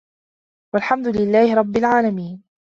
[0.73, 2.43] وَالحَمدُ لِلَّهِ رَبِّ العالَمينَ